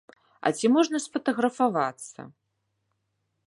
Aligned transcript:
А 0.45 0.51
ці 0.61 0.69
можна 0.75 1.01
сфатаграфавацца? 1.05 2.21